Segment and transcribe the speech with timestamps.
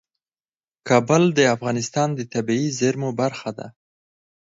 [0.87, 3.67] کابل د افغانستان د طبیعي زیرمو برخه ده.